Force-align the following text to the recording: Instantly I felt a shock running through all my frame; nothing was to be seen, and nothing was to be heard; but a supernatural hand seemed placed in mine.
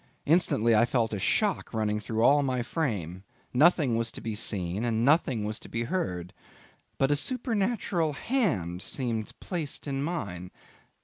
Instantly 0.25 0.75
I 0.75 0.85
felt 0.85 1.13
a 1.13 1.19
shock 1.19 1.75
running 1.75 1.99
through 1.99 2.23
all 2.23 2.41
my 2.41 2.63
frame; 2.63 3.21
nothing 3.53 3.95
was 3.97 4.11
to 4.13 4.19
be 4.19 4.33
seen, 4.33 4.83
and 4.83 5.05
nothing 5.05 5.43
was 5.45 5.59
to 5.59 5.69
be 5.69 5.83
heard; 5.83 6.33
but 6.97 7.11
a 7.11 7.15
supernatural 7.15 8.13
hand 8.13 8.81
seemed 8.81 9.39
placed 9.39 9.85
in 9.85 10.01
mine. 10.01 10.49